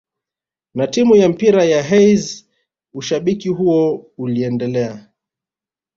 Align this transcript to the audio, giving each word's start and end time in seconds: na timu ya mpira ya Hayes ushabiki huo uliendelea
na 0.73 0.87
timu 0.87 1.15
ya 1.15 1.29
mpira 1.29 1.63
ya 1.63 1.83
Hayes 1.83 2.45
ushabiki 2.93 3.49
huo 3.49 4.11
uliendelea 4.17 5.07